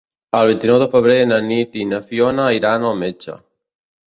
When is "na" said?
1.33-1.39, 1.91-2.01